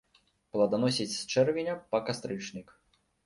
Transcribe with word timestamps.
Пладаносіць 0.55 1.11
з 1.17 1.19
чэрвеня 1.35 1.75
па 1.93 2.01
кастрычнік. 2.09 2.73